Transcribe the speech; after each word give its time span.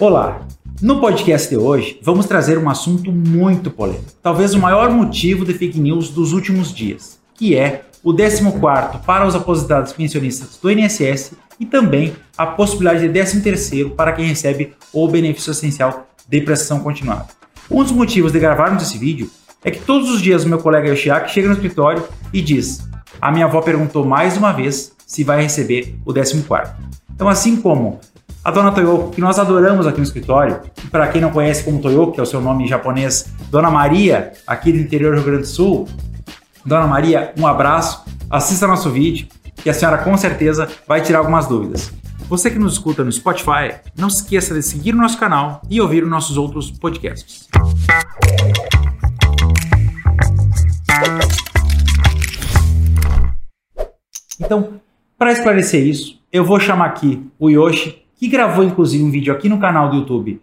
Olá! 0.00 0.46
No 0.80 1.00
podcast 1.00 1.48
de 1.48 1.56
hoje, 1.56 1.98
vamos 2.00 2.26
trazer 2.26 2.56
um 2.56 2.70
assunto 2.70 3.10
muito 3.10 3.68
polêmico, 3.68 4.12
talvez 4.22 4.54
o 4.54 4.58
maior 4.60 4.90
motivo 4.90 5.44
de 5.44 5.52
fake 5.52 5.80
news 5.80 6.10
dos 6.10 6.32
últimos 6.32 6.72
dias, 6.72 7.18
que 7.34 7.56
é 7.56 7.82
o 8.04 8.14
14º 8.14 9.00
para 9.00 9.26
os 9.26 9.34
aposentados 9.34 9.92
pensionistas 9.92 10.56
do 10.62 10.70
INSS 10.70 11.32
e 11.58 11.66
também 11.66 12.14
a 12.36 12.46
possibilidade 12.46 13.08
de 13.08 13.18
13º 13.18 13.96
para 13.96 14.12
quem 14.12 14.26
recebe 14.26 14.72
o 14.92 15.08
benefício 15.08 15.50
essencial 15.50 16.06
de 16.28 16.40
prestação 16.42 16.78
continuada. 16.78 17.26
Um 17.68 17.82
dos 17.82 17.90
motivos 17.90 18.30
de 18.30 18.38
gravarmos 18.38 18.84
esse 18.84 18.98
vídeo 18.98 19.28
é 19.64 19.70
que 19.72 19.80
todos 19.80 20.08
os 20.12 20.22
dias 20.22 20.44
o 20.44 20.48
meu 20.48 20.60
colega 20.60 20.90
Yoshiaki 20.90 21.32
chega 21.32 21.48
no 21.48 21.54
escritório 21.54 22.06
e 22.32 22.40
diz: 22.40 22.88
"A 23.20 23.32
minha 23.32 23.46
avó 23.46 23.60
perguntou 23.62 24.04
mais 24.04 24.36
uma 24.36 24.52
vez 24.52 24.92
se 25.04 25.24
vai 25.24 25.42
receber 25.42 25.98
o 26.06 26.14
14º". 26.14 26.70
Então, 27.12 27.28
assim 27.28 27.56
como 27.56 27.98
a 28.48 28.50
dona 28.50 28.72
Toyoko, 28.72 29.10
que 29.10 29.20
nós 29.20 29.38
adoramos 29.38 29.86
aqui 29.86 29.98
no 29.98 30.04
escritório, 30.04 30.60
para 30.90 31.06
quem 31.08 31.20
não 31.20 31.30
conhece 31.30 31.62
como 31.62 31.82
Toyoko, 31.82 32.12
que 32.12 32.20
é 32.20 32.22
o 32.22 32.26
seu 32.26 32.40
nome 32.40 32.66
japonês, 32.66 33.30
Dona 33.50 33.70
Maria, 33.70 34.32
aqui 34.46 34.72
do 34.72 34.78
interior 34.78 35.10
do 35.10 35.16
Rio 35.16 35.24
Grande 35.26 35.42
do 35.42 35.48
Sul. 35.48 35.86
Dona 36.64 36.86
Maria, 36.86 37.34
um 37.38 37.46
abraço, 37.46 38.06
assista 38.30 38.66
nosso 38.66 38.88
vídeo, 38.88 39.28
que 39.54 39.68
a 39.68 39.74
senhora 39.74 39.98
com 39.98 40.16
certeza 40.16 40.66
vai 40.86 41.02
tirar 41.02 41.18
algumas 41.18 41.46
dúvidas. 41.46 41.92
Você 42.20 42.50
que 42.50 42.58
nos 42.58 42.72
escuta 42.72 43.04
no 43.04 43.12
Spotify, 43.12 43.74
não 43.94 44.08
se 44.08 44.22
esqueça 44.22 44.54
de 44.54 44.62
seguir 44.62 44.94
o 44.94 44.98
nosso 44.98 45.18
canal 45.18 45.60
e 45.68 45.78
ouvir 45.78 46.02
os 46.02 46.08
nossos 46.08 46.38
outros 46.38 46.70
podcasts. 46.70 47.48
Então, 54.40 54.80
para 55.18 55.32
esclarecer 55.32 55.86
isso, 55.86 56.18
eu 56.32 56.46
vou 56.46 56.58
chamar 56.58 56.86
aqui 56.86 57.22
o 57.38 57.50
Yoshi, 57.50 58.07
que 58.18 58.28
gravou 58.28 58.64
inclusive 58.64 59.02
um 59.02 59.10
vídeo 59.10 59.32
aqui 59.32 59.48
no 59.48 59.58
canal 59.58 59.88
do 59.88 59.96
YouTube 59.96 60.42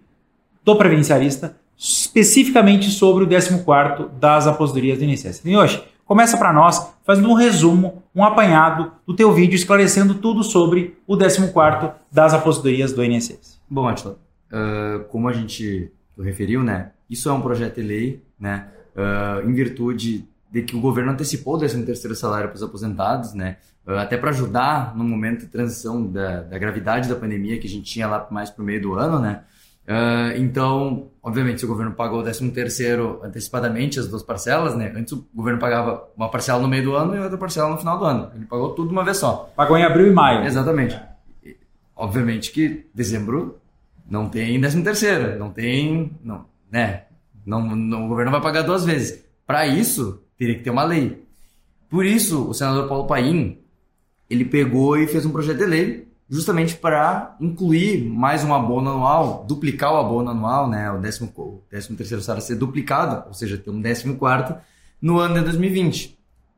do 0.63 0.75
Previdenciarista, 0.75 1.57
especificamente 1.77 2.89
sobre 2.89 3.23
o 3.23 3.27
14º 3.27 4.09
das 4.17 4.47
aposentadorias 4.47 4.97
do 4.97 5.03
INSS. 5.03 5.41
Então, 5.45 5.61
Yoshi, 5.61 5.83
começa 6.05 6.37
para 6.37 6.53
nós 6.53 6.95
fazendo 7.03 7.29
um 7.29 7.33
resumo, 7.33 8.01
um 8.15 8.23
apanhado 8.23 8.93
do 9.05 9.13
teu 9.13 9.31
vídeo 9.33 9.55
esclarecendo 9.55 10.15
tudo 10.15 10.41
sobre 10.41 10.97
o 11.05 11.15
14º 11.15 11.93
das 12.11 12.33
aposentadorias 12.33 12.93
do 12.93 13.03
INSS. 13.03 13.61
Bom, 13.69 13.87
Atila, 13.87 14.17
uh, 14.51 15.03
como 15.09 15.27
a 15.27 15.33
gente 15.33 15.91
referiu, 16.17 16.63
né, 16.63 16.91
isso 17.09 17.27
é 17.29 17.33
um 17.33 17.41
projeto 17.41 17.75
de 17.75 17.81
lei, 17.81 18.23
né, 18.39 18.67
uh, 18.95 19.47
em 19.47 19.53
virtude 19.53 20.25
de 20.55 20.61
que 20.61 20.73
o 20.73 20.79
governo 20.79 21.11
antecipou 21.11 21.55
o 21.55 21.59
13º 21.59 22.15
salário 22.15 22.47
para 22.47 22.55
os 22.55 22.63
aposentados, 22.63 23.33
né, 23.33 23.57
uh, 23.85 23.91
até 23.91 24.15
para 24.15 24.29
ajudar 24.29 24.95
no 24.95 25.03
momento 25.03 25.41
de 25.41 25.47
transição 25.47 26.05
da, 26.05 26.43
da, 26.43 26.57
gravidade 26.57 27.09
da 27.09 27.15
pandemia 27.15 27.59
que 27.59 27.67
a 27.67 27.69
gente 27.69 27.83
tinha 27.83 28.07
lá 28.07 28.25
mais 28.31 28.49
para 28.49 28.63
o 28.63 28.65
meio 28.65 28.81
do 28.81 28.93
ano, 28.93 29.19
né, 29.19 29.41
Uh, 29.85 30.33
então, 30.37 31.11
obviamente, 31.21 31.59
se 31.59 31.65
o 31.65 31.67
governo 31.67 31.91
pagou 31.91 32.19
o 32.19 32.23
13 32.23 32.49
terceiro 32.49 33.21
antecipadamente, 33.23 33.99
as 33.99 34.07
duas 34.07 34.23
parcelas, 34.23 34.75
né? 34.75 34.91
Antes 34.95 35.13
o 35.13 35.27
governo 35.31 35.59
pagava 35.59 36.09
uma 36.17 36.27
parcela 36.27 36.59
no 36.59 36.67
meio 36.67 36.85
do 36.85 36.95
ano 36.95 37.15
e 37.15 37.19
outra 37.19 37.37
parcela 37.37 37.69
no 37.69 37.77
final 37.77 37.99
do 37.99 38.03
ano. 38.03 38.31
Ele 38.33 38.45
pagou 38.45 38.73
tudo 38.73 38.89
uma 38.89 39.03
vez 39.03 39.17
só. 39.17 39.53
Pagou 39.55 39.77
em 39.77 39.83
abril 39.83 40.07
e 40.07 40.11
maio. 40.11 40.43
Exatamente. 40.43 40.99
E, 41.45 41.55
obviamente 41.95 42.51
que 42.51 42.87
dezembro 42.95 43.59
não 44.09 44.27
tem 44.27 44.59
13 44.59 44.81
terceiro, 44.81 45.37
não 45.37 45.51
tem, 45.51 46.17
não, 46.23 46.45
né? 46.71 47.03
Não, 47.45 47.61
não, 47.61 48.05
o 48.05 48.07
governo 48.07 48.31
vai 48.31 48.41
pagar 48.41 48.63
duas 48.63 48.83
vezes. 48.83 49.23
Para 49.45 49.67
isso, 49.67 50.24
teria 50.37 50.55
que 50.55 50.63
ter 50.63 50.69
uma 50.69 50.83
lei. 50.83 51.23
Por 51.89 52.05
isso, 52.05 52.49
o 52.49 52.53
senador 52.53 52.87
Paulo 52.87 53.07
Paim, 53.07 53.59
ele 54.29 54.45
pegou 54.45 54.97
e 54.97 55.07
fez 55.07 55.25
um 55.25 55.31
projeto 55.31 55.57
de 55.57 55.65
lei 55.65 56.07
justamente 56.29 56.75
para 56.75 57.35
incluir 57.39 58.03
mais 58.03 58.43
um 58.43 58.53
abono 58.53 58.89
anual, 58.89 59.45
duplicar 59.47 59.93
o 59.93 59.97
abono 59.97 60.31
anual, 60.31 60.67
né, 60.67 60.91
o 60.91 60.99
13 60.99 61.31
décimo 61.69 61.97
terceiro 61.97 62.23
salário 62.23 62.45
ser 62.45 62.55
duplicado, 62.55 63.27
ou 63.27 63.33
seja, 63.33 63.57
ter 63.57 63.69
um 63.69 63.81
14 63.81 64.13
quarto 64.15 64.55
no 65.01 65.19
ano 65.19 65.35
de 65.35 65.41
2020. 65.41 66.17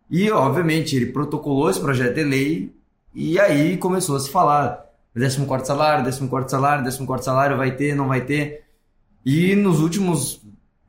E, 0.10 0.32
obviamente, 0.32 0.96
ele 0.96 1.08
protocolou 1.08 1.70
esse 1.70 1.82
projeto 1.82 2.16
de 2.16 2.24
lei 2.24 2.74
e 3.14 3.38
aí 3.40 3.76
começou 3.78 4.16
a 4.16 4.20
se 4.20 4.30
falar 4.30 4.86
14 5.14 5.46
quarto 5.46 5.66
salário, 5.66 6.06
14 6.06 6.30
quarto 6.30 6.50
salário, 6.50 6.84
14 6.84 7.06
quarto 7.06 7.26
salário 7.26 7.58
vai 7.58 7.72
ter, 7.76 7.94
não 7.94 8.08
vai 8.08 8.22
ter. 8.22 8.64
E 9.26 9.54
nos 9.56 9.82
últimos 9.82 10.42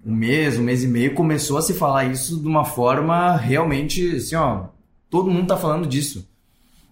um 0.09 0.15
mês, 0.15 0.59
um 0.59 0.63
mês 0.63 0.83
e 0.83 0.89
meio, 0.89 1.15
começou 1.15 1.59
a 1.59 1.63
se 1.63 1.75
falar 1.75 2.07
isso 2.07 2.41
de 2.41 2.49
uma 2.49 2.65
forma 2.65 3.37
realmente, 3.37 4.17
assim, 4.17 4.35
ó, 4.37 4.65
todo 5.11 5.31
mundo 5.31 5.49
tá 5.49 5.57
falando 5.57 5.87
disso. 5.87 6.27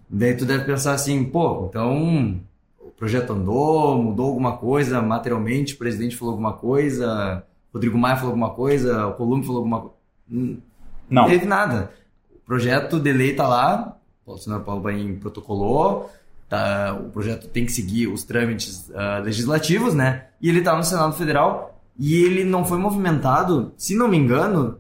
Daí 0.09 0.37
tu 0.37 0.45
deve 0.45 0.65
pensar 0.65 0.93
assim, 0.93 1.25
pô, 1.25 1.67
então 1.67 2.39
o 2.79 2.91
projeto 2.91 3.33
andou, 3.33 3.97
mudou 4.03 4.27
alguma 4.27 4.59
coisa 4.59 5.01
materialmente, 5.01 5.73
o 5.73 5.79
presidente 5.79 6.15
falou 6.15 6.33
alguma 6.33 6.53
coisa, 6.53 7.43
Rodrigo 7.73 7.97
Maia 7.97 8.17
falou 8.17 8.33
alguma 8.33 8.51
coisa, 8.51 9.07
o 9.07 9.15
Columbo 9.15 9.47
falou 9.47 9.59
alguma 9.61 9.81
coisa. 9.81 9.97
Não. 10.29 10.59
Não 11.09 11.27
teve 11.27 11.47
nada. 11.47 11.93
O 12.35 12.47
projeto 12.47 13.01
de 13.01 13.13
lei 13.15 13.35
tá 13.35 13.49
lá, 13.49 13.97
o 14.27 14.37
senador 14.37 14.65
Paulo 14.65 14.83
Bain 14.83 15.17
protocolou, 15.17 16.11
tá, 16.51 16.95
o 17.01 17.09
projeto 17.11 17.49
tem 17.49 17.65
que 17.65 17.73
seguir 17.73 18.09
os 18.09 18.25
trâmites 18.25 18.91
uh, 18.91 19.23
legislativos, 19.25 19.95
né? 19.95 20.27
E 20.41 20.51
ele 20.51 20.61
tá 20.61 20.77
no 20.77 20.85
Senado 20.85 21.15
Federal 21.15 21.76
e 21.99 22.15
ele 22.23 22.45
não 22.45 22.65
foi 22.65 22.79
movimentado, 22.79 23.73
se 23.77 23.95
não 23.95 24.09
me 24.09 24.17
engano, 24.17 24.79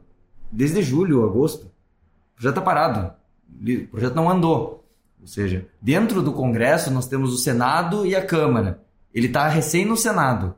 desde 0.50 0.82
julho, 0.82 1.24
agosto. 1.24 1.66
O 1.66 2.36
projeto 2.36 2.54
tá 2.56 2.60
parado. 2.60 3.12
O 3.60 3.86
projeto 3.88 4.14
não 4.14 4.30
andou. 4.30 4.84
Ou 5.20 5.26
seja, 5.26 5.66
dentro 5.80 6.22
do 6.22 6.32
Congresso 6.32 6.90
nós 6.90 7.08
temos 7.08 7.32
o 7.32 7.38
Senado 7.38 8.06
e 8.06 8.14
a 8.14 8.24
Câmara. 8.24 8.82
Ele 9.14 9.26
está 9.26 9.48
recém 9.48 9.84
no 9.84 9.96
Senado. 9.96 10.54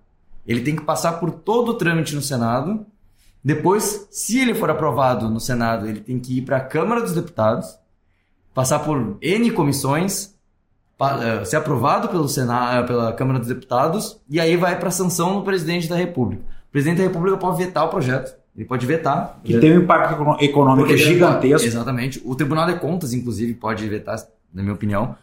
Ele 0.46 0.62
tem 0.62 0.74
que 0.74 0.82
passar 0.82 1.20
por 1.20 1.30
todo 1.30 1.70
o 1.70 1.74
trâmite 1.74 2.14
no 2.14 2.22
Senado. 2.22 2.84
Depois, 3.42 4.08
se 4.10 4.38
ele 4.40 4.54
for 4.54 4.68
aprovado 4.68 5.30
no 5.30 5.38
Senado, 5.38 5.86
ele 5.86 6.00
tem 6.00 6.18
que 6.18 6.38
ir 6.38 6.42
para 6.42 6.56
a 6.56 6.64
Câmara 6.64 7.00
dos 7.00 7.14
Deputados, 7.14 7.78
passar 8.52 8.80
por 8.80 9.16
N 9.22 9.50
comissões, 9.52 10.34
ser 11.44 11.56
aprovado 11.56 12.08
pelo 12.08 12.28
Senado, 12.28 12.86
pela 12.86 13.12
Câmara 13.12 13.38
dos 13.38 13.48
Deputados, 13.48 14.20
e 14.28 14.40
aí 14.40 14.56
vai 14.56 14.78
para 14.78 14.88
a 14.88 14.92
sanção 14.92 15.36
do 15.36 15.42
presidente 15.42 15.88
da 15.88 15.96
República. 15.96 16.42
O 16.68 16.72
presidente 16.72 16.98
da 16.98 17.04
República 17.04 17.36
pode 17.36 17.64
vetar 17.64 17.84
o 17.84 17.88
projeto. 17.88 18.36
Ele 18.56 18.64
pode 18.64 18.84
vetar. 18.84 19.38
Que 19.44 19.58
tem 19.58 19.78
um 19.78 19.82
impacto 19.82 20.42
econômico 20.42 20.96
gigantesco. 20.96 21.66
Exatamente. 21.66 22.20
O 22.24 22.34
Tribunal 22.34 22.66
de 22.66 22.80
Contas, 22.80 23.12
inclusive, 23.12 23.54
pode 23.54 23.88
vetar 23.88 24.18
na 24.52 24.62
minha 24.62 24.74
opinião. 24.74 25.14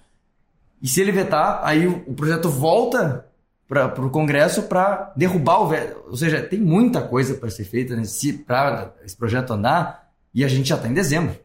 E 0.82 0.88
se 0.88 1.02
ele 1.02 1.12
vetar, 1.12 1.60
aí 1.64 1.86
o, 1.86 2.14
projeto 2.14 2.48
volta 2.50 3.26
para 3.68 4.06
o 4.06 4.10
Congresso 4.10 4.64
para 4.64 5.12
derrubar 5.18 5.62
o 5.62 5.68
veto. 5.68 5.98
Ou 6.08 6.16
seja, 6.16 6.42
tem 6.42 6.60
muita 6.62 7.02
coisa 7.02 7.34
para 7.34 7.50
ser 7.50 7.66
feita 7.66 7.94
para 8.46 8.94
esse 9.04 9.18
projeto 9.18 9.52
andar 9.52 10.10
e 10.34 10.46
a 10.46 10.48
gente 10.48 10.70
já 10.70 10.76
está 10.76 10.88
em 10.88 10.94
dezembro. 10.94 11.36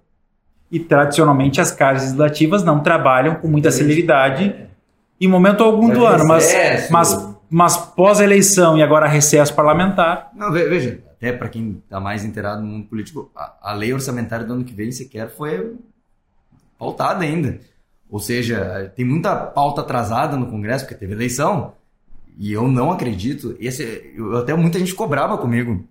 E 0.70 0.78
tradicionalmente 0.78 1.60
as 1.60 1.72
casas 1.72 2.02
legislativas 2.02 2.62
não 2.62 2.80
trabalham 2.80 3.34
com 3.36 3.48
muita 3.48 3.70
celeridade 3.70 4.54
em 5.20 5.28
momento 5.28 5.62
algum 5.62 5.90
do 5.90 6.06
ano, 6.06 6.26
mas, 6.26 6.88
mas, 6.90 7.36
mas 7.50 7.76
pós-eleição 7.76 8.78
e 8.78 8.82
agora 8.82 9.06
recesso 9.06 9.54
parlamentar. 9.54 10.30
Não, 10.34 10.50
veja, 10.50 11.00
até 11.10 11.32
para 11.32 11.48
quem 11.48 11.82
está 11.84 12.00
mais 12.00 12.24
inteirado 12.24 12.62
no 12.62 12.68
mundo 12.68 12.86
político, 12.86 13.30
a, 13.36 13.70
a 13.70 13.72
lei 13.74 13.92
orçamentária 13.92 14.46
do 14.46 14.54
ano 14.54 14.64
que 14.64 14.72
vem 14.72 14.90
sequer 14.90 15.28
foi 15.28 15.76
pautada 16.78 17.22
ainda. 17.22 17.60
Ou 18.08 18.18
seja, 18.18 18.90
tem 18.96 19.04
muita 19.04 19.36
pauta 19.36 19.82
atrasada 19.82 20.36
no 20.36 20.46
Congresso, 20.46 20.84
porque 20.84 20.98
teve 20.98 21.12
eleição, 21.12 21.74
e 22.38 22.52
eu 22.52 22.66
não 22.66 22.90
acredito. 22.90 23.54
Esse, 23.60 24.14
eu, 24.16 24.38
até 24.38 24.54
muita 24.54 24.78
gente 24.78 24.94
cobrava 24.94 25.36
comigo. 25.36 25.86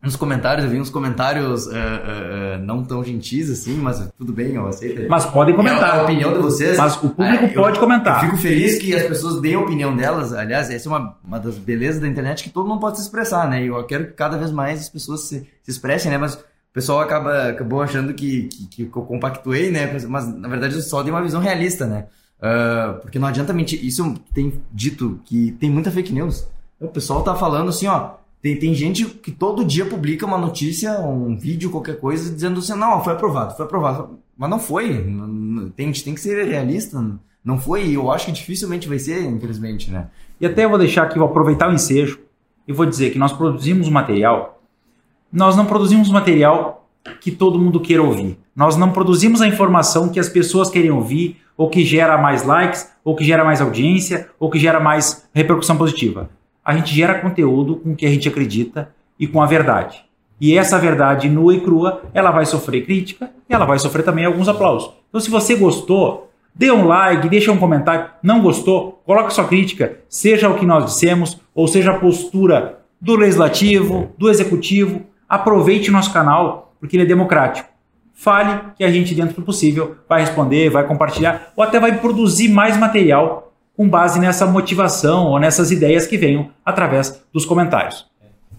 Nos 0.00 0.14
comentários, 0.14 0.64
eu 0.64 0.70
vi 0.70 0.80
uns 0.80 0.90
comentários 0.90 1.66
uh, 1.66 1.70
uh, 1.70 2.64
não 2.64 2.84
tão 2.84 3.02
gentis 3.02 3.50
assim, 3.50 3.74
mas 3.74 4.08
tudo 4.16 4.32
bem, 4.32 4.54
eu 4.54 4.66
aceito. 4.68 5.08
Mas 5.08 5.26
podem 5.26 5.56
comentar. 5.56 5.96
É 5.96 6.00
a 6.00 6.02
opinião 6.04 6.32
de 6.32 6.38
vocês. 6.38 6.78
Mas 6.78 6.94
o 7.02 7.10
público 7.10 7.44
é, 7.44 7.48
pode 7.48 7.76
eu, 7.76 7.82
comentar. 7.82 8.22
Eu 8.22 8.30
fico 8.30 8.40
feliz 8.40 8.78
que 8.78 8.94
as 8.94 9.02
pessoas 9.02 9.40
deem 9.40 9.56
a 9.56 9.60
opinião 9.60 9.96
delas. 9.96 10.32
Aliás, 10.32 10.70
essa 10.70 10.88
é 10.88 10.90
uma, 10.90 11.16
uma 11.24 11.40
das 11.40 11.58
belezas 11.58 12.00
da 12.00 12.06
internet 12.06 12.44
que 12.44 12.50
todo 12.50 12.68
mundo 12.68 12.78
pode 12.78 12.96
se 12.98 13.02
expressar, 13.02 13.48
né? 13.50 13.64
E 13.64 13.66
eu 13.66 13.84
quero 13.86 14.06
que 14.06 14.12
cada 14.12 14.38
vez 14.38 14.52
mais 14.52 14.80
as 14.80 14.88
pessoas 14.88 15.22
se, 15.22 15.40
se 15.62 15.70
expressem, 15.70 16.12
né? 16.12 16.16
Mas 16.16 16.34
o 16.34 16.38
pessoal 16.72 17.00
acaba, 17.00 17.48
acabou 17.48 17.82
achando 17.82 18.14
que, 18.14 18.48
que, 18.70 18.86
que 18.86 18.96
eu 18.96 19.02
compactuei, 19.02 19.72
né? 19.72 19.92
Mas 20.08 20.32
na 20.32 20.48
verdade 20.48 20.76
eu 20.76 20.80
só 20.80 21.02
dei 21.02 21.12
uma 21.12 21.22
visão 21.22 21.40
realista, 21.40 21.86
né? 21.86 22.06
Uh, 22.38 23.00
porque 23.00 23.18
não 23.18 23.26
adianta 23.26 23.52
mentir. 23.52 23.84
Isso 23.84 24.14
tem 24.32 24.60
dito 24.72 25.20
que 25.24 25.50
tem 25.58 25.68
muita 25.68 25.90
fake 25.90 26.12
news. 26.12 26.46
O 26.78 26.86
pessoal 26.86 27.24
tá 27.24 27.34
falando 27.34 27.70
assim, 27.70 27.88
ó. 27.88 28.12
Tem, 28.40 28.56
tem 28.56 28.74
gente 28.74 29.04
que 29.04 29.30
todo 29.30 29.64
dia 29.64 29.84
publica 29.84 30.24
uma 30.24 30.38
notícia, 30.38 31.00
um 31.00 31.36
vídeo, 31.36 31.70
qualquer 31.70 31.98
coisa, 31.98 32.32
dizendo 32.32 32.60
assim, 32.60 32.74
não, 32.74 33.02
foi 33.02 33.12
aprovado, 33.12 33.56
foi 33.56 33.64
aprovado. 33.64 34.18
Mas 34.36 34.48
não 34.48 34.58
foi. 34.60 35.04
Tem, 35.74 35.90
tem 35.92 36.14
que 36.14 36.20
ser 36.20 36.46
realista. 36.46 37.04
Não 37.44 37.58
foi, 37.58 37.86
e 37.86 37.94
eu 37.94 38.10
acho 38.10 38.26
que 38.26 38.32
dificilmente 38.32 38.88
vai 38.88 38.98
ser, 38.98 39.24
infelizmente, 39.24 39.90
né? 39.90 40.08
E 40.40 40.46
até 40.46 40.64
eu 40.64 40.68
vou 40.68 40.78
deixar 40.78 41.04
aqui, 41.04 41.18
vou 41.18 41.28
aproveitar 41.28 41.68
o 41.68 41.72
ensejo 41.72 42.20
e 42.66 42.72
vou 42.72 42.84
dizer 42.84 43.10
que 43.10 43.18
nós 43.18 43.32
produzimos 43.32 43.88
material 43.88 44.58
nós 45.32 45.56
não 45.56 45.66
produzimos 45.66 46.10
material 46.10 46.88
que 47.20 47.30
todo 47.30 47.58
mundo 47.58 47.80
queira 47.80 48.02
ouvir. 48.02 48.38
Nós 48.56 48.76
não 48.76 48.92
produzimos 48.92 49.40
a 49.40 49.46
informação 49.46 50.08
que 50.08 50.18
as 50.18 50.28
pessoas 50.28 50.70
querem 50.70 50.90
ouvir, 50.90 51.36
ou 51.56 51.68
que 51.68 51.84
gera 51.84 52.16
mais 52.16 52.44
likes, 52.44 52.90
ou 53.04 53.14
que 53.14 53.24
gera 53.24 53.44
mais 53.44 53.60
audiência, 53.60 54.28
ou 54.38 54.50
que 54.50 54.58
gera 54.58 54.80
mais 54.80 55.28
repercussão 55.34 55.76
positiva. 55.76 56.30
A 56.68 56.76
gente 56.76 56.94
gera 56.94 57.18
conteúdo 57.18 57.76
com 57.76 57.92
o 57.92 57.96
que 57.96 58.04
a 58.04 58.10
gente 58.10 58.28
acredita 58.28 58.90
e 59.18 59.26
com 59.26 59.40
a 59.40 59.46
verdade. 59.46 60.04
E 60.38 60.54
essa 60.54 60.78
verdade 60.78 61.26
nua 61.26 61.54
e 61.54 61.62
crua, 61.62 62.02
ela 62.12 62.30
vai 62.30 62.44
sofrer 62.44 62.84
crítica 62.84 63.30
e 63.48 63.54
ela 63.54 63.64
vai 63.64 63.78
sofrer 63.78 64.02
também 64.02 64.26
alguns 64.26 64.50
aplausos. 64.50 64.92
Então, 65.08 65.18
se 65.18 65.30
você 65.30 65.54
gostou, 65.54 66.30
dê 66.54 66.70
um 66.70 66.86
like, 66.86 67.26
deixa 67.30 67.50
um 67.50 67.56
comentário. 67.56 68.10
Não 68.22 68.42
gostou, 68.42 69.00
coloque 69.06 69.32
sua 69.32 69.46
crítica, 69.46 70.00
seja 70.10 70.50
o 70.50 70.58
que 70.58 70.66
nós 70.66 70.84
dissemos, 70.84 71.40
ou 71.54 71.66
seja 71.66 71.92
a 71.92 71.98
postura 71.98 72.80
do 73.00 73.16
legislativo, 73.16 74.12
do 74.18 74.28
executivo. 74.28 75.00
Aproveite 75.26 75.90
nosso 75.90 76.12
canal, 76.12 76.74
porque 76.78 76.96
ele 76.96 77.04
é 77.04 77.06
democrático. 77.06 77.66
Fale 78.12 78.60
que 78.76 78.84
a 78.84 78.90
gente, 78.90 79.14
dentro 79.14 79.36
do 79.36 79.42
possível, 79.42 79.96
vai 80.06 80.20
responder, 80.20 80.68
vai 80.68 80.86
compartilhar 80.86 81.50
ou 81.56 81.64
até 81.64 81.80
vai 81.80 81.96
produzir 81.96 82.48
mais 82.48 82.76
material 82.76 83.47
com 83.78 83.88
base 83.88 84.18
nessa 84.18 84.44
motivação 84.44 85.28
ou 85.28 85.38
nessas 85.38 85.70
ideias 85.70 86.04
que 86.04 86.18
venham 86.18 86.52
através 86.64 87.24
dos 87.32 87.44
comentários. 87.44 88.04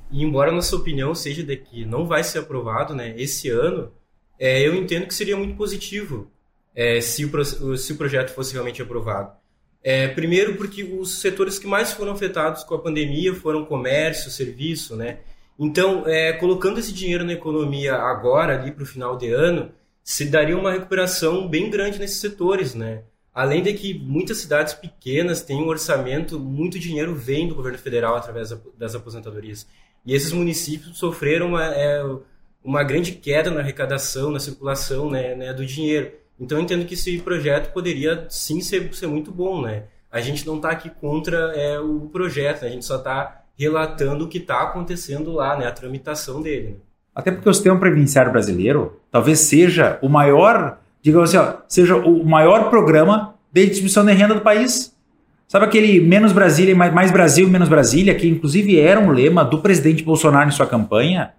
E 0.10 0.24
embora 0.24 0.50
nossa 0.50 0.74
opinião 0.78 1.14
seja 1.14 1.44
de 1.44 1.58
que 1.58 1.84
não 1.84 2.08
vai 2.08 2.24
ser 2.24 2.40
aprovado 2.40 2.96
né, 2.96 3.14
esse 3.18 3.50
ano, 3.50 3.92
é, 4.40 4.66
eu 4.66 4.74
entendo 4.74 5.06
que 5.06 5.14
seria 5.14 5.36
muito 5.36 5.58
positivo 5.58 6.32
é, 6.74 7.02
se, 7.02 7.26
o, 7.26 7.78
se 7.78 7.92
o 7.92 7.98
projeto 7.98 8.34
fosse 8.34 8.54
realmente 8.54 8.82
aprovado. 8.82 9.34
É, 9.84 10.08
primeiro 10.08 10.56
porque 10.56 10.84
os 10.84 11.20
setores 11.20 11.60
que 11.60 11.68
mais 11.68 11.92
foram 11.92 12.14
afetados 12.14 12.64
com 12.64 12.76
a 12.76 12.80
pandemia 12.80 13.36
foram 13.36 13.66
comércio, 13.66 14.32
serviço, 14.32 14.96
né? 14.96 15.18
Então, 15.60 16.08
é, 16.08 16.32
colocando 16.32 16.80
esse 16.80 16.94
dinheiro 16.94 17.26
na 17.26 17.34
economia 17.34 17.94
agora, 17.96 18.58
ali 18.58 18.72
para 18.72 18.84
o 18.84 18.88
final 18.88 19.18
de 19.18 19.30
ano, 19.30 19.70
se 20.02 20.24
daria 20.24 20.58
uma 20.58 20.72
recuperação 20.72 21.46
bem 21.46 21.70
grande 21.70 22.00
nesses 22.00 22.22
setores, 22.22 22.74
né? 22.74 23.04
Além 23.34 23.62
de 23.62 23.74
que 23.74 23.94
muitas 23.94 24.38
cidades 24.38 24.74
pequenas 24.74 25.42
têm 25.42 25.62
um 25.62 25.68
orçamento, 25.68 26.40
muito 26.40 26.80
dinheiro 26.80 27.16
vem 27.16 27.48
do 27.48 27.56
governo 27.56 27.78
federal 27.78 28.16
através 28.16 28.50
das 28.78 28.96
aposentadorias. 28.96 29.68
E 30.06 30.14
esses 30.14 30.32
municípios 30.32 30.98
sofreram 30.98 31.50
uma, 31.50 31.66
é, 31.66 32.04
uma 32.64 32.84
grande 32.84 33.14
queda 33.14 33.52
na 33.52 33.62
arrecadação, 33.62 34.32
na 34.32 34.40
circulação 34.40 35.10
né, 35.10 35.36
né, 35.36 35.54
do 35.54 35.66
dinheiro. 35.66 36.12
Então 36.40 36.58
eu 36.58 36.64
entendo 36.64 36.86
que 36.86 36.94
esse 36.94 37.20
projeto 37.20 37.72
poderia 37.74 38.26
sim 38.30 38.62
ser, 38.62 38.94
ser 38.94 39.08
muito 39.08 39.32
bom. 39.32 39.62
Né? 39.62 39.84
A 40.12 40.22
gente 40.22 40.46
não 40.48 40.56
está 40.56 40.72
aqui 40.72 40.90
contra 40.90 41.38
é, 41.56 41.80
o 41.80 42.10
projeto, 42.12 42.62
né? 42.62 42.70
a 42.70 42.72
gente 42.72 42.86
só 42.86 42.96
está 42.96 43.44
relatando 43.58 44.26
o 44.26 44.28
que 44.30 44.38
está 44.38 44.62
acontecendo 44.62 45.34
lá, 45.34 45.58
né? 45.58 45.68
a 45.68 45.72
tramitação 45.72 46.42
dele. 46.42 46.70
Né? 46.70 46.76
Até 47.14 47.32
porque 47.32 47.50
o 47.50 47.54
sistema 47.54 47.78
previdenciário 47.78 48.32
brasileiro 48.32 49.00
talvez 49.12 49.40
seja 49.40 50.00
o 50.02 50.08
maior, 50.08 50.80
digamos 51.02 51.34
assim, 51.34 51.38
ó, 51.38 51.62
seja 51.68 51.96
o 51.96 52.26
maior 52.26 52.70
programa 52.70 53.36
de 53.52 53.66
distribuição 53.66 54.06
de 54.06 54.14
renda 54.14 54.36
do 54.36 54.42
país. 54.42 54.96
Sabe 55.48 55.66
aquele 55.66 56.00
menos 56.00 56.32
Brasília, 56.32 56.76
mais, 56.76 57.12
Brasil, 57.12 57.50
menos 57.50 57.68
Brasília, 57.68 58.14
que 58.14 58.28
inclusive 58.28 58.80
era 58.80 59.00
um 59.00 59.10
lema 59.10 59.44
do 59.44 59.60
presidente 59.60 60.04
Bolsonaro 60.04 60.48
em 60.48 60.52
sua 60.52 60.68
campanha? 60.68 61.32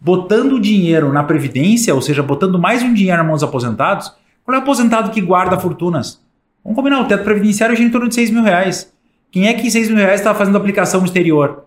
Botando 0.00 0.58
dinheiro 0.58 1.12
na 1.12 1.22
Previdência, 1.22 1.94
ou 1.94 2.00
seja, 2.00 2.22
botando 2.22 2.58
mais 2.58 2.82
um 2.82 2.94
dinheiro 2.94 3.18
na 3.18 3.24
mão 3.24 3.34
dos 3.34 3.42
aposentados, 3.42 4.14
qual 4.44 4.54
é 4.54 4.58
o 4.58 4.62
aposentado 4.62 5.10
que 5.10 5.20
guarda 5.20 5.58
fortunas? 5.58 6.22
Vamos 6.64 6.76
combinar, 6.76 7.00
o 7.00 7.04
teto 7.04 7.22
previdenciário 7.22 7.76
gira 7.76 7.88
em 7.88 7.92
torno 7.92 8.08
de 8.08 8.14
6 8.14 8.30
mil 8.30 8.42
reais. 8.42 8.92
Quem 9.30 9.46
é 9.46 9.54
que 9.54 9.70
6 9.70 9.88
mil 9.88 9.98
reais 9.98 10.20
está 10.20 10.34
fazendo 10.34 10.56
aplicação 10.56 11.00
no 11.00 11.06
exterior? 11.06 11.64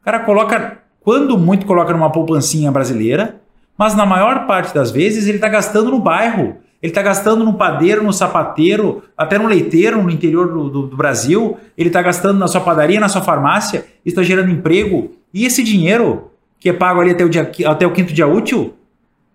O 0.00 0.04
cara 0.04 0.20
coloca, 0.20 0.78
quando 1.00 1.36
muito, 1.36 1.66
coloca 1.66 1.92
numa 1.92 2.12
poupancinha 2.12 2.70
brasileira, 2.70 3.40
mas 3.76 3.94
na 3.94 4.06
maior 4.06 4.46
parte 4.46 4.74
das 4.74 4.90
vezes 4.90 5.26
ele 5.26 5.38
está 5.38 5.48
gastando 5.48 5.90
no 5.90 5.98
bairro. 5.98 6.58
Ele 6.82 6.90
está 6.90 7.02
gastando 7.02 7.44
no 7.44 7.54
padeiro, 7.54 8.02
no 8.02 8.12
sapateiro, 8.12 9.02
até 9.16 9.38
no 9.38 9.46
leiteiro 9.46 10.02
no 10.02 10.10
interior 10.10 10.50
do, 10.50 10.70
do, 10.70 10.86
do 10.86 10.96
Brasil. 10.96 11.58
Ele 11.76 11.88
está 11.88 12.00
gastando 12.00 12.38
na 12.38 12.48
sua 12.48 12.60
padaria, 12.60 12.98
na 12.98 13.08
sua 13.08 13.20
farmácia. 13.20 13.84
está 14.04 14.22
gerando 14.22 14.50
emprego. 14.50 15.12
E 15.32 15.44
esse 15.44 15.62
dinheiro, 15.62 16.30
que 16.58 16.70
é 16.70 16.72
pago 16.72 17.00
ali 17.00 17.10
até 17.10 17.24
o, 17.24 17.28
dia, 17.28 17.50
até 17.66 17.86
o 17.86 17.92
quinto 17.92 18.14
dia 18.14 18.26
útil, 18.26 18.74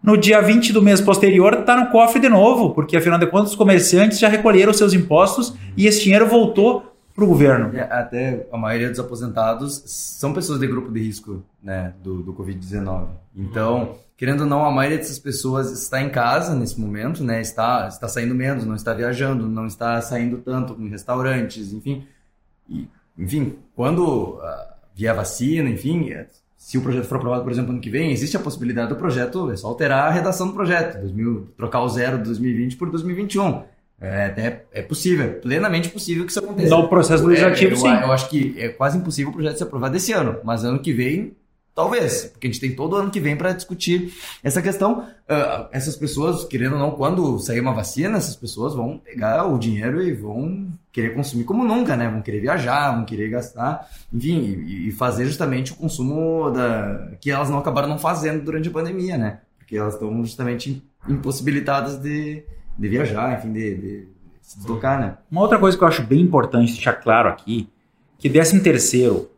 no 0.02 0.18
dia 0.18 0.42
20 0.42 0.74
do 0.74 0.82
mês 0.82 1.02
posterior 1.02 1.54
está 1.54 1.76
no 1.76 1.92
cofre 1.92 2.20
de 2.20 2.30
novo, 2.30 2.76
porque 2.76 2.98
afinal 2.98 3.18
de 3.18 3.28
contas 3.28 3.52
os 3.52 3.56
comerciantes 3.56 4.20
já 4.20 4.28
recolheram 4.28 4.72
seus 4.74 4.94
impostos 4.94 5.56
e 5.76 5.88
esse 5.88 6.04
dinheiro 6.04 6.28
voltou 6.28 6.96
para 7.16 7.24
o 7.24 7.28
governo. 7.28 7.76
É, 7.76 7.82
até 7.82 8.48
a 8.52 8.58
maioria 8.58 8.90
dos 8.90 9.00
aposentados 9.00 9.82
são 9.86 10.34
pessoas 10.34 10.60
de 10.60 10.68
grupo 10.68 10.92
de 10.92 11.00
risco 11.00 11.44
né, 11.64 11.94
do, 12.04 12.22
do 12.22 12.34
Covid-19. 12.34 13.08
Então, 13.36 13.96
querendo 14.18 14.42
ou 14.42 14.48
não, 14.48 14.66
a 14.66 14.72
maioria 14.72 14.98
dessas 14.98 15.20
pessoas 15.20 15.72
está 15.72 16.02
em 16.02 16.10
casa 16.10 16.56
nesse 16.56 16.80
momento, 16.80 17.24
né? 17.24 17.42
Está, 17.42 17.88
está 17.88 18.08
saindo 18.08 18.34
menos, 18.34 18.66
não 18.66 18.76
está 18.76 18.94
viajando, 18.94 19.48
não 19.48 19.68
está 19.68 20.02
saindo 20.02 20.38
tanto 20.38 20.76
em 20.80 20.88
restaurantes, 20.90 21.74
enfim. 21.74 22.06
E, 22.70 22.88
enfim, 23.18 23.58
quando 23.76 24.04
uh, 24.04 24.42
vier 24.96 25.12
a 25.12 25.16
vacina, 25.16 25.70
enfim, 25.70 26.12
é, 26.12 26.28
se 26.56 26.78
o 26.78 26.82
projeto 26.82 27.06
for 27.06 27.18
aprovado, 27.18 27.44
por 27.44 27.52
exemplo, 27.52 27.72
ano 27.72 27.82
que 27.82 27.90
vem, 27.90 28.12
existe 28.12 28.36
a 28.36 28.40
possibilidade 28.40 28.90
do 28.90 28.96
projeto, 28.96 29.52
é 29.52 29.58
só 29.58 29.68
alterar 29.68 30.08
a 30.08 30.12
redação 30.12 30.48
do 30.48 30.54
projeto, 30.54 31.00
2000, 31.00 31.50
trocar 31.58 31.82
o 31.82 31.90
zero 31.90 32.18
de 32.18 32.24
2020 32.24 32.78
por 32.78 32.90
2021. 32.90 33.64
É, 34.00 34.26
até 34.26 34.66
é 34.74 34.82
possível, 34.82 35.26
é 35.26 35.30
plenamente 35.30 35.90
possível 35.90 36.26
que 36.26 36.32
isso 36.32 36.40
aconteça. 36.40 36.76
No 36.76 36.90
processo 36.90 37.26
legislativo, 37.26 37.72
é, 37.72 37.74
eu, 37.74 37.78
sim. 37.78 37.88
Eu 37.88 38.12
acho 38.12 38.30
que 38.30 38.56
é 38.58 38.70
quase 38.70 38.98
impossível 38.98 39.30
o 39.32 39.34
projeto 39.34 39.58
ser 39.58 39.64
aprovado 39.64 39.96
esse 39.96 40.12
ano, 40.12 40.40
mas 40.44 40.64
ano 40.66 40.80
que 40.80 40.92
vem, 40.92 41.34
talvez, 41.76 42.26
porque 42.32 42.48
a 42.48 42.50
gente 42.50 42.62
tem 42.62 42.76
todo 42.76 42.96
ano 42.96 43.12
que 43.12 43.20
vem 43.20 43.36
para 43.36 43.52
discutir 43.52 44.14
essa 44.42 44.62
questão. 44.62 45.02
Uh, 45.02 45.68
essas 45.72 45.96
pessoas, 45.96 46.46
querendo 46.46 46.74
ou 46.74 46.80
não, 46.80 46.92
quando 46.92 47.38
sair 47.40 47.60
uma 47.60 47.74
vacina, 47.74 48.18
essas 48.18 48.36
pessoas 48.36 48.74
vão 48.74 48.98
pegar 48.98 49.46
o 49.46 49.60
dinheiro 49.60 50.02
e 50.02 50.14
vão 50.14 50.68
querer 50.92 51.14
consumir 51.14 51.44
como 51.44 51.66
nunca, 51.66 51.98
né? 51.98 52.10
Vão 52.10 52.22
querer 52.22 52.40
viajar, 52.40 52.96
vão 52.96 53.06
querer 53.06 53.30
gastar, 53.30 53.88
enfim, 54.14 54.40
e, 54.40 54.88
e 54.88 54.92
fazer 54.92 55.26
justamente 55.26 55.74
o 55.74 55.76
consumo 55.76 56.50
da 56.50 57.12
que 57.20 57.30
elas 57.30 57.50
não 57.50 57.60
acabaram 57.60 57.90
não 57.90 58.00
fazendo 58.00 58.44
durante 58.44 58.70
a 58.70 58.72
pandemia, 58.72 59.18
né? 59.18 59.42
Porque 59.58 59.76
elas 59.76 59.96
estão 59.96 60.24
justamente 60.24 60.82
impossibilitadas 61.08 62.00
de 62.00 62.44
de 62.78 62.90
viajar, 62.90 63.38
enfim, 63.38 63.54
de, 63.54 63.76
de, 63.76 64.08
se 64.42 64.58
deslocar, 64.58 65.00
né? 65.00 65.18
Uma 65.32 65.42
outra 65.42 65.58
coisa 65.58 65.78
que 65.78 65.84
eu 65.84 65.88
acho 65.88 66.04
bem 66.04 66.22
importante 66.22 66.74
deixar 66.74 66.94
claro 66.94 67.30
aqui, 67.30 67.70
que 68.20 68.30
13 68.30 68.60
terceiro 68.62 69.30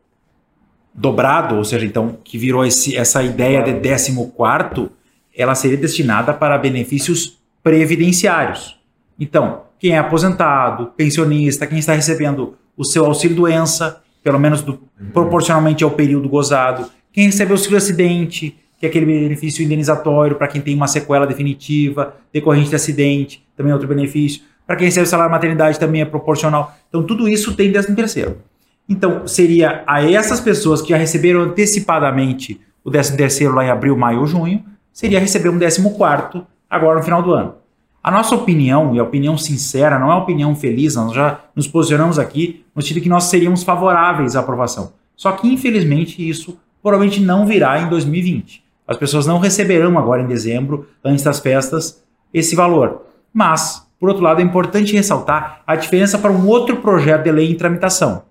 dobrado, 0.98 1.56
ou 1.56 1.64
seja, 1.64 1.86
então, 1.86 2.18
que 2.24 2.40
virou 2.40 2.66
esse, 2.66 2.98
essa 2.98 3.22
ideia 3.22 3.62
de 3.62 3.74
14 3.74 4.32
quarto, 4.36 4.92
ela 5.36 5.54
seria 5.54 5.78
destinada 5.78 6.34
para 6.34 6.58
benefícios 6.58 7.38
previdenciários. 7.62 8.80
Então, 9.20 9.62
quem 9.80 9.92
é 9.92 10.00
aposentado, 10.00 10.88
pensionista, 10.98 11.68
quem 11.68 11.78
está 11.78 11.94
recebendo 11.94 12.56
o 12.76 12.84
seu 12.84 13.06
auxílio 13.06 13.36
doença, 13.36 14.02
pelo 14.24 14.40
menos 14.40 14.64
do, 14.64 14.80
proporcionalmente 15.14 15.84
ao 15.84 15.92
período 15.92 16.28
gozado, 16.28 16.90
quem 17.14 17.28
recebe 17.28 17.52
auxílio 17.52 17.78
acidente, 17.78 18.58
que 18.80 18.86
é 18.86 18.90
aquele 18.90 19.06
benefício 19.06 19.64
indenizatório 19.64 20.36
para 20.36 20.48
quem 20.48 20.62
tem 20.62 20.76
uma 20.76 20.88
sequela 20.88 21.28
definitiva, 21.28 22.16
decorrente 22.34 22.70
de 22.70 22.76
acidente, 22.76 23.46
também 23.56 23.72
é 23.72 23.74
outro 23.74 23.88
benefício. 23.88 24.42
Para 24.66 24.76
quem 24.76 24.86
recebe 24.86 25.08
salário 25.08 25.32
maternidade 25.32 25.80
também 25.80 26.02
é 26.02 26.06
proporcional. 26.06 26.76
Então, 26.90 27.04
tudo 27.04 27.30
isso 27.30 27.56
tem 27.56 27.72
13 27.72 27.96
terceiro. 27.96 28.38
Então, 28.90 29.28
seria 29.28 29.84
a 29.86 30.02
essas 30.04 30.40
pessoas 30.40 30.82
que 30.82 30.90
já 30.90 30.98
receberam 30.98 31.42
antecipadamente 31.42 32.62
o 32.84 32.90
13 32.90 33.18
terceiro 33.18 33.54
lá 33.54 33.66
em 33.66 33.70
abril, 33.70 33.98
maio 33.98 34.22
ou 34.22 34.28
junho, 34.28 34.64
seria 34.94 35.20
receber 35.20 35.50
um 35.50 35.60
14 35.60 35.90
quarto 35.96 36.46
agora 36.70 36.98
no 36.98 37.04
final 37.04 37.22
do 37.22 37.34
ano. 37.34 37.56
A 38.02 38.10
nossa 38.10 38.34
opinião, 38.34 38.96
e 38.96 39.00
a 39.00 39.04
opinião 39.04 39.38
sincera, 39.38 40.00
não 40.00 40.10
é 40.10 40.16
opinião 40.16 40.56
feliz, 40.56 40.96
nós 40.96 41.14
já 41.14 41.42
nos 41.54 41.68
posicionamos 41.68 42.18
aqui 42.18 42.64
no 42.74 42.82
sentido 42.82 43.02
que 43.02 43.10
nós 43.10 43.26
seríamos 43.26 43.64
favoráveis 43.64 44.36
à 44.36 44.40
aprovação. 44.40 44.94
Só 45.16 45.34
que, 45.34 45.52
infelizmente, 45.52 46.28
isso 46.28 46.58
provavelmente 46.82 47.20
não 47.20 47.46
virá 47.46 47.82
em 47.82 47.90
2020. 47.90 48.64
As 48.88 48.96
pessoas 48.96 49.28
não 49.28 49.40
receberão 49.40 50.00
agora 50.00 50.22
em 50.22 50.28
dezembro, 50.28 50.88
antes 51.04 51.26
das 51.26 51.40
festas, 51.40 52.02
esse 52.34 52.56
valor. 52.56 53.02
Mas, 53.34 53.86
por 54.00 54.08
outro 54.08 54.24
lado, 54.24 54.40
é 54.40 54.44
importante 54.44 54.94
ressaltar 54.94 55.62
a 55.68 55.76
diferença 55.76 56.18
para 56.18 56.32
um 56.32 56.48
outro 56.48 56.78
projeto 56.78 57.24
de 57.24 57.32
lei 57.32 57.52
em 57.52 57.56
tramitação, 57.56 58.24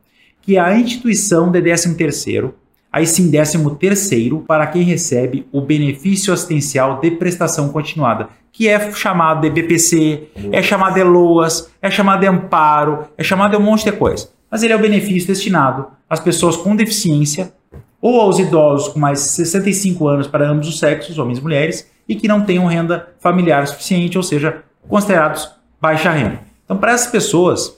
que 0.46 0.56
é 0.56 0.60
a 0.60 0.78
instituição 0.78 1.50
de 1.50 1.60
13º, 1.60 2.52
aí 2.92 3.04
sim 3.04 3.28
13º, 3.32 4.46
para 4.46 4.64
quem 4.68 4.84
recebe 4.84 5.44
o 5.50 5.60
benefício 5.60 6.32
assistencial 6.32 7.00
de 7.00 7.10
prestação 7.10 7.70
continuada, 7.70 8.28
que 8.52 8.68
é 8.68 8.92
chamado 8.92 9.40
de 9.40 9.50
BPC, 9.50 10.28
é 10.52 10.62
chamado 10.62 10.94
de 10.94 11.02
LOAS, 11.02 11.68
é 11.82 11.90
chamado 11.90 12.20
de 12.20 12.28
amparo, 12.28 13.06
é 13.18 13.24
chamado 13.24 13.50
de 13.50 13.56
um 13.56 13.60
monte 13.60 13.84
de 13.84 13.92
coisa. 13.92 14.28
Mas 14.48 14.62
ele 14.62 14.72
é 14.72 14.76
o 14.76 14.80
benefício 14.80 15.26
destinado 15.26 15.88
às 16.08 16.20
pessoas 16.20 16.56
com 16.56 16.76
deficiência 16.76 17.52
ou 18.00 18.20
aos 18.20 18.38
idosos 18.38 18.88
com 18.92 19.00
mais 19.00 19.18
de 19.18 19.24
65 19.30 20.06
anos 20.06 20.28
para 20.28 20.48
ambos 20.48 20.68
os 20.68 20.78
sexos, 20.78 21.18
homens 21.18 21.38
e 21.38 21.42
mulheres, 21.42 21.90
e 22.08 22.14
que 22.14 22.28
não 22.28 22.42
tenham 22.42 22.66
renda 22.66 23.08
familiar 23.18 23.66
suficiente, 23.66 24.16
ou 24.16 24.22
seja, 24.22 24.62
considerados 24.88 25.50
baixa 25.80 26.12
renda. 26.12 26.38
Então, 26.64 26.76
para 26.76 26.92
essas 26.92 27.10
pessoas, 27.10 27.76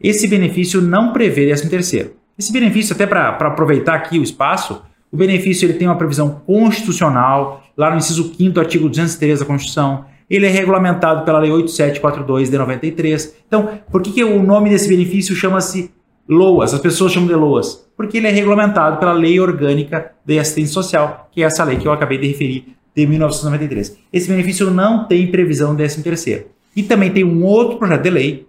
esse 0.00 0.26
benefício 0.28 0.80
não 0.80 1.12
prevê 1.12 1.46
13 1.46 1.68
terceiro. 1.68 2.12
Esse 2.38 2.52
benefício, 2.52 2.94
até 2.94 3.06
para 3.06 3.30
aproveitar 3.30 3.94
aqui 3.94 4.18
o 4.18 4.22
espaço, 4.22 4.82
o 5.10 5.16
benefício 5.16 5.64
ele 5.64 5.74
tem 5.74 5.88
uma 5.88 5.96
previsão 5.96 6.42
constitucional, 6.46 7.64
lá 7.76 7.90
no 7.90 7.96
inciso 7.96 8.34
5 8.36 8.60
artigo 8.60 8.88
203 8.88 9.40
da 9.40 9.46
Constituição, 9.46 10.04
ele 10.28 10.46
é 10.46 10.50
regulamentado 10.50 11.24
pela 11.24 11.38
Lei 11.38 11.50
8742 11.50 12.50
de 12.50 12.58
93. 12.58 13.36
Então, 13.46 13.78
por 13.90 14.02
que, 14.02 14.12
que 14.12 14.24
o 14.24 14.42
nome 14.42 14.68
desse 14.68 14.88
benefício 14.88 15.34
chama-se 15.34 15.90
LOAS, 16.28 16.74
as 16.74 16.80
pessoas 16.80 17.12
chamam 17.12 17.28
de 17.28 17.34
LOAS, 17.34 17.88
porque 17.96 18.18
ele 18.18 18.26
é 18.26 18.30
regulamentado 18.30 18.98
pela 18.98 19.12
Lei 19.12 19.38
Orgânica 19.38 20.12
de 20.24 20.38
Assistência 20.38 20.74
Social, 20.74 21.28
que 21.30 21.42
é 21.42 21.46
essa 21.46 21.62
lei 21.62 21.76
que 21.76 21.86
eu 21.86 21.92
acabei 21.92 22.18
de 22.18 22.26
referir 22.26 22.74
de 22.94 23.06
1993. 23.06 23.96
Esse 24.12 24.28
benefício 24.28 24.70
não 24.70 25.06
tem 25.06 25.30
previsão 25.30 25.70
de 25.70 25.78
13 25.78 26.02
terceiro. 26.02 26.46
E 26.74 26.82
também 26.82 27.10
tem 27.10 27.24
um 27.24 27.44
outro 27.44 27.78
projeto 27.78 28.02
de 28.02 28.10
lei 28.10 28.46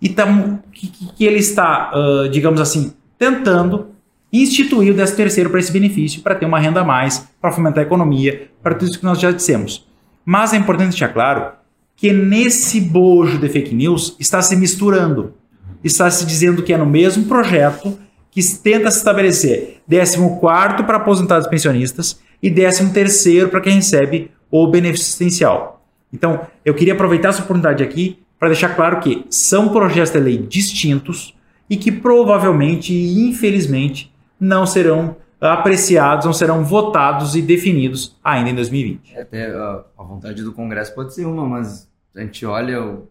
e 0.00 0.08
tam, 0.08 0.60
que, 0.72 0.88
que, 0.88 1.24
ele 1.24 1.38
está, 1.38 1.92
uh, 1.94 2.28
digamos 2.28 2.60
assim, 2.60 2.92
tentando 3.18 3.88
instituir 4.32 4.92
o 4.92 4.94
13 4.94 5.16
terceiro 5.16 5.50
para 5.50 5.60
esse 5.60 5.72
benefício, 5.72 6.22
para 6.22 6.34
ter 6.34 6.44
uma 6.44 6.58
renda 6.58 6.80
a 6.80 6.84
mais, 6.84 7.26
para 7.40 7.52
fomentar 7.52 7.82
a 7.82 7.86
economia, 7.86 8.50
para 8.62 8.74
tudo 8.74 8.90
isso 8.90 8.98
que 8.98 9.04
nós 9.04 9.18
já 9.18 9.30
dissemos. 9.30 9.86
Mas 10.24 10.52
é 10.52 10.56
importante 10.56 10.90
deixar 10.90 11.08
claro 11.08 11.52
que 11.94 12.12
nesse 12.12 12.80
bojo 12.80 13.38
de 13.38 13.48
fake 13.48 13.74
news 13.74 14.14
está 14.20 14.42
se 14.42 14.54
misturando, 14.54 15.34
está 15.82 16.10
se 16.10 16.26
dizendo 16.26 16.62
que 16.62 16.72
é 16.72 16.76
no 16.76 16.84
mesmo 16.84 17.24
projeto 17.24 17.98
que 18.30 18.42
tenta 18.58 18.90
se 18.90 18.98
estabelecer 18.98 19.80
14 19.88 20.82
para 20.84 20.98
aposentados 20.98 21.48
pensionistas 21.48 22.20
e 22.42 22.50
13 22.50 23.46
para 23.50 23.62
quem 23.62 23.76
recebe 23.76 24.30
o 24.50 24.66
benefício 24.66 25.06
assistencial. 25.06 25.82
Então, 26.12 26.40
eu 26.64 26.74
queria 26.74 26.92
aproveitar 26.92 27.30
essa 27.30 27.42
oportunidade 27.42 27.82
aqui 27.82 28.18
para 28.38 28.48
deixar 28.48 28.74
claro 28.74 29.00
que 29.00 29.26
são 29.30 29.70
projetos 29.70 30.12
de 30.12 30.18
lei 30.18 30.38
distintos 30.38 31.34
e 31.68 31.76
que 31.76 31.90
provavelmente 31.90 32.92
e 32.92 33.28
infelizmente 33.28 34.12
não 34.38 34.66
serão 34.66 35.16
apreciados, 35.40 36.26
não 36.26 36.32
serão 36.32 36.64
votados 36.64 37.34
e 37.34 37.42
definidos 37.42 38.16
ainda 38.22 38.50
em 38.50 38.54
2020. 38.54 39.14
É, 39.14 39.22
até 39.22 39.46
a, 39.46 39.84
vontade 39.98 40.42
do 40.42 40.52
Congresso 40.52 40.94
pode 40.94 41.14
ser 41.14 41.26
uma, 41.26 41.46
mas 41.46 41.88
a 42.14 42.20
gente 42.20 42.44
olha 42.46 42.82
o 42.82 43.08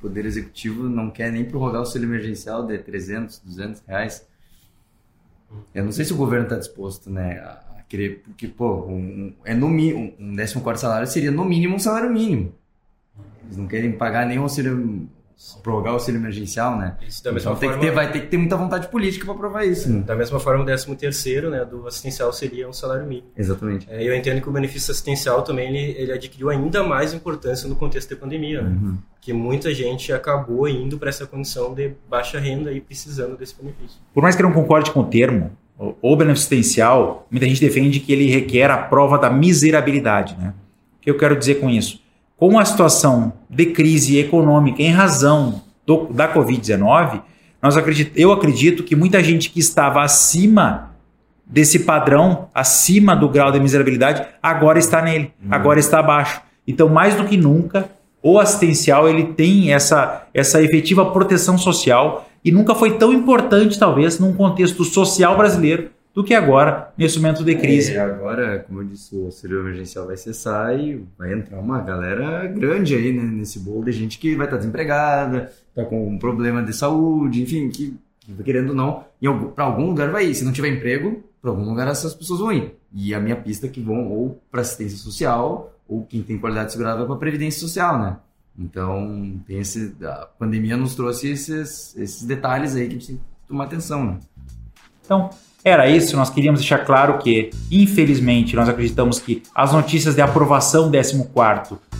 Poder 0.00 0.24
Executivo 0.24 0.88
não 0.88 1.10
quer 1.10 1.32
nem 1.32 1.44
prorrogar 1.44 1.76
o 1.76 1.78
auxílio 1.84 2.08
emergencial 2.08 2.64
de 2.66 2.78
300, 2.78 3.40
200 3.40 3.82
reais. 3.86 4.26
Eu 5.74 5.84
não 5.84 5.92
sei 5.92 6.04
se 6.04 6.12
o 6.12 6.16
governo 6.16 6.44
está 6.44 6.56
disposto 6.56 7.10
né, 7.10 7.38
a 7.38 7.82
querer, 7.88 8.22
porque, 8.22 8.46
pô, 8.46 8.86
um, 8.86 9.32
é 9.44 9.54
no, 9.54 9.66
um 9.66 10.36
14 10.36 10.80
salário 10.80 11.06
seria 11.06 11.30
no 11.30 11.44
mínimo 11.44 11.74
um 11.74 11.78
salário 11.78 12.10
mínimo. 12.10 12.54
Eles 13.48 13.56
não 13.56 13.66
querem 13.66 13.92
pagar 13.92 14.26
nem 14.26 14.38
o 14.38 14.42
auxílio 14.42 15.08
prorrogar 15.62 15.92
o 15.92 15.94
auxílio 15.94 16.18
emergencial, 16.18 16.76
né? 16.76 16.96
Isso, 17.06 17.22
da 17.22 17.30
mesma 17.30 17.52
então, 17.52 17.60
forma, 17.60 17.74
tem 17.74 17.80
que 17.80 17.86
ter, 17.86 17.94
vai 17.94 18.10
ter 18.10 18.20
que 18.22 18.26
ter 18.26 18.36
muita 18.36 18.56
vontade 18.56 18.88
política 18.88 19.24
para 19.24 19.34
provar 19.34 19.64
isso. 19.64 19.88
Né? 19.88 20.00
Da 20.00 20.16
mesma 20.16 20.40
forma, 20.40 20.62
o 20.62 20.66
13 20.66 20.96
terceiro, 20.96 21.48
né, 21.48 21.64
do 21.64 21.86
assistencial 21.86 22.32
seria 22.32 22.68
um 22.68 22.72
salário 22.72 23.06
mínimo. 23.06 23.28
Exatamente. 23.36 23.86
É, 23.88 24.02
eu 24.02 24.16
entendo 24.16 24.40
que 24.40 24.48
o 24.48 24.52
benefício 24.52 24.90
assistencial 24.90 25.42
também 25.42 25.68
ele, 25.68 26.00
ele 26.00 26.12
adquiriu 26.12 26.50
ainda 26.50 26.82
mais 26.82 27.14
importância 27.14 27.68
no 27.68 27.76
contexto 27.76 28.10
da 28.10 28.16
pandemia, 28.16 28.62
né? 28.62 28.70
Uhum. 28.70 28.98
Que 29.20 29.32
muita 29.32 29.72
gente 29.72 30.12
acabou 30.12 30.68
indo 30.68 30.98
para 30.98 31.08
essa 31.08 31.24
condição 31.24 31.72
de 31.72 31.92
baixa 32.08 32.40
renda 32.40 32.72
e 32.72 32.80
precisando 32.80 33.36
desse 33.36 33.54
benefício. 33.54 34.00
Por 34.12 34.22
mais 34.22 34.34
que 34.34 34.42
eu 34.42 34.46
não 34.46 34.54
concorde 34.54 34.90
com 34.90 35.00
o 35.00 35.04
termo, 35.04 35.52
o 35.78 36.16
benefício 36.16 36.48
assistencial, 36.48 37.28
muita 37.30 37.46
gente 37.46 37.60
defende 37.60 38.00
que 38.00 38.12
ele 38.12 38.28
requer 38.28 38.70
a 38.70 38.78
prova 38.78 39.16
da 39.18 39.30
miserabilidade, 39.30 40.36
né? 40.36 40.52
O 40.96 41.00
que 41.00 41.10
eu 41.10 41.16
quero 41.16 41.36
dizer 41.36 41.56
com 41.56 41.70
isso? 41.70 42.00
Com 42.38 42.58
a 42.58 42.64
situação 42.64 43.32
de 43.50 43.66
crise 43.66 44.16
econômica 44.16 44.80
em 44.80 44.92
razão 44.92 45.60
do, 45.84 46.06
da 46.06 46.32
Covid-19, 46.32 47.20
nós 47.60 47.76
acredit, 47.76 48.12
eu 48.14 48.32
acredito 48.32 48.84
que 48.84 48.94
muita 48.94 49.22
gente 49.22 49.50
que 49.50 49.58
estava 49.58 50.02
acima 50.02 50.92
desse 51.44 51.80
padrão, 51.80 52.48
acima 52.54 53.16
do 53.16 53.28
grau 53.28 53.50
de 53.50 53.58
miserabilidade, 53.58 54.24
agora 54.40 54.78
está 54.78 55.02
nele, 55.02 55.32
uhum. 55.42 55.48
agora 55.50 55.80
está 55.80 55.98
abaixo. 55.98 56.40
Então, 56.66 56.88
mais 56.88 57.16
do 57.16 57.24
que 57.24 57.36
nunca, 57.36 57.90
o 58.22 58.38
assistencial 58.38 59.08
ele 59.08 59.32
tem 59.32 59.72
essa, 59.72 60.28
essa 60.32 60.62
efetiva 60.62 61.10
proteção 61.10 61.58
social 61.58 62.28
e 62.44 62.52
nunca 62.52 62.74
foi 62.74 62.98
tão 62.98 63.12
importante, 63.12 63.78
talvez, 63.78 64.20
num 64.20 64.32
contexto 64.32 64.84
social 64.84 65.36
brasileiro, 65.36 65.90
do 66.18 66.24
que 66.24 66.34
agora, 66.34 66.92
nesse 66.98 67.16
momento 67.20 67.44
de 67.44 67.54
crise. 67.54 67.92
É, 67.92 68.00
agora, 68.00 68.58
como 68.66 68.80
eu 68.80 68.84
disse, 68.86 69.14
o 69.14 69.26
auxílio 69.26 69.60
emergencial 69.60 70.04
vai 70.04 70.16
cessar 70.16 70.76
e 70.76 71.06
vai 71.16 71.32
entrar 71.32 71.60
uma 71.60 71.80
galera 71.80 72.44
grande 72.48 72.96
aí 72.96 73.12
né, 73.12 73.22
nesse 73.22 73.60
bolo 73.60 73.84
de 73.84 73.92
gente 73.92 74.18
que 74.18 74.34
vai 74.34 74.46
estar 74.46 74.56
desempregada, 74.56 75.52
está 75.68 75.84
com 75.84 76.08
um 76.08 76.18
problema 76.18 76.60
de 76.60 76.72
saúde, 76.72 77.40
enfim, 77.40 77.68
que 77.68 77.96
querendo 78.42 78.70
ou 78.70 78.74
não, 78.74 79.04
para 79.54 79.62
algum 79.62 79.86
lugar 79.86 80.10
vai 80.10 80.26
ir. 80.26 80.34
Se 80.34 80.44
não 80.44 80.50
tiver 80.50 80.70
emprego, 80.70 81.22
para 81.40 81.52
algum 81.52 81.62
lugar 81.62 81.86
essas 81.86 82.14
pessoas 82.14 82.40
vão 82.40 82.50
ir. 82.50 82.74
E 82.92 83.14
a 83.14 83.20
minha 83.20 83.36
pista 83.36 83.66
é 83.66 83.70
que 83.70 83.80
vão 83.80 84.08
ou 84.08 84.42
para 84.50 84.62
assistência 84.62 84.98
social, 84.98 85.72
ou 85.86 86.04
quem 86.04 86.24
tem 86.24 86.36
qualidade 86.36 86.72
segurada 86.72 86.98
vai 86.98 87.06
para 87.06 87.14
previdência 87.14 87.60
social, 87.60 87.96
né? 87.96 88.16
Então, 88.58 89.40
tem 89.46 89.60
esse, 89.60 89.94
a 90.02 90.26
pandemia 90.36 90.76
nos 90.76 90.96
trouxe 90.96 91.30
esses, 91.30 91.96
esses 91.96 92.24
detalhes 92.24 92.74
aí 92.74 92.88
que 92.88 92.96
a 92.96 92.98
gente 92.98 93.06
tem 93.06 93.16
que 93.18 93.22
tomar 93.46 93.66
atenção, 93.66 94.04
né? 94.04 94.18
Então, 95.04 95.30
era 95.64 95.88
isso, 95.88 96.16
nós 96.16 96.30
queríamos 96.30 96.60
deixar 96.60 96.78
claro 96.78 97.18
que, 97.18 97.50
infelizmente, 97.70 98.54
nós 98.54 98.68
acreditamos 98.68 99.18
que 99.18 99.42
as 99.54 99.72
notícias 99.72 100.14
de 100.14 100.20
aprovação 100.20 100.90
14 100.90 101.26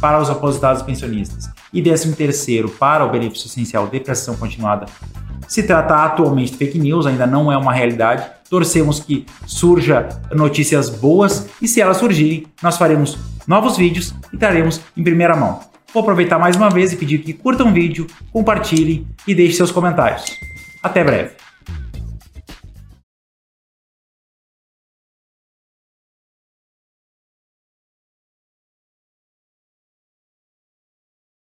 para 0.01 0.21
os 0.21 0.31
aposentados 0.31 0.83
pensionistas 0.83 1.51
e 1.73 1.83
13 1.83 2.69
para 2.79 3.05
o 3.05 3.11
benefício 3.11 3.47
essencial 3.47 3.87
de 3.89 4.01
prestação 4.01 4.37
continuada 4.37 4.87
se 5.49 5.63
trata 5.63 6.05
atualmente 6.05 6.53
de 6.53 6.59
fake 6.59 6.79
news, 6.79 7.07
ainda 7.07 7.27
não 7.27 7.51
é 7.51 7.57
uma 7.57 7.73
realidade. 7.73 8.25
Torcemos 8.51 9.01
que 9.01 9.25
surja 9.47 10.09
notícias 10.33 10.91
boas 10.91 11.49
e 11.61 11.67
se 11.67 11.81
elas 11.81 11.97
surgirem, 11.97 12.47
nós 12.63 12.77
faremos 12.77 13.19
novos 13.47 13.77
vídeos 13.77 14.15
e 14.33 14.37
traremos 14.37 14.81
em 14.97 15.03
primeira 15.03 15.35
mão. 15.35 15.61
Vou 15.93 16.03
aproveitar 16.03 16.39
mais 16.39 16.55
uma 16.55 16.69
vez 16.69 16.93
e 16.93 16.97
pedir 16.97 17.19
que 17.19 17.33
curtam 17.33 17.71
o 17.71 17.73
vídeo, 17.73 18.07
compartilhem 18.31 19.07
e 19.27 19.35
deixem 19.35 19.57
seus 19.57 19.73
comentários. 19.73 20.25
Até 20.83 21.03
breve! 21.03 21.48